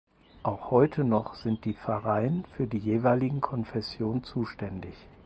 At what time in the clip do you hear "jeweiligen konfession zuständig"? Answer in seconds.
2.79-4.95